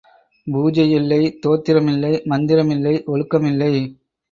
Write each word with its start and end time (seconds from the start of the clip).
பூஜை 0.47 0.85
யில்லை, 0.91 1.19
தோத்திர 1.45 1.77
மில்லை, 1.81 2.11
மந்திர 2.25 2.59
மில்லை, 2.63 2.95
ஒழுக்கமில்லை. 3.07 3.73